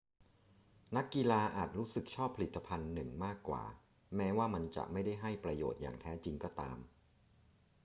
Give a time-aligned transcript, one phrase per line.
[0.95, 3.63] นักกีฬาอาจรู้สึกชอบผลิตภัณฑ์หนึ่งมากกว่า
[4.15, 6.77] แม้ว่ามันจะไม่ได้ให้ประโยชน์อย่างแท้จริงก็ตาม